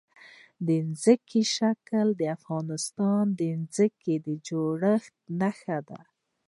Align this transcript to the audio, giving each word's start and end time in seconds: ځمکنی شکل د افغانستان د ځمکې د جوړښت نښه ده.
ځمکنی 1.01 1.41
شکل 1.55 2.07
د 2.15 2.21
افغانستان 2.37 3.23
د 3.39 3.41
ځمکې 3.75 4.15
د 4.25 4.27
جوړښت 4.47 5.13
نښه 5.39 5.77
ده. 5.89 5.99